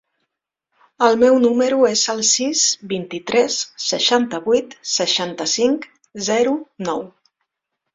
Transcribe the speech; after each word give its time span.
El 1.07 1.17
meu 1.23 1.37
número 1.43 1.77
es 1.91 2.07
el 2.15 2.25
sis, 2.31 2.65
vint-i-tres, 2.95 3.61
seixanta-vuit, 3.93 4.77
seixanta-cinc, 4.97 5.91
zero, 6.35 6.61
nou. 6.93 7.11